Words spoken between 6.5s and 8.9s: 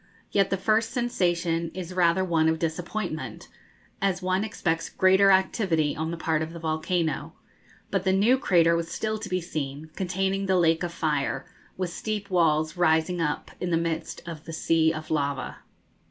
the volcano; but the new crater was